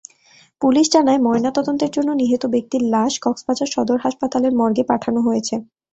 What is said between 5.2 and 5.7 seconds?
হয়েছে।